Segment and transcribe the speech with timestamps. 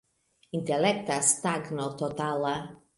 [0.59, 2.55] Intelekta stagno totala.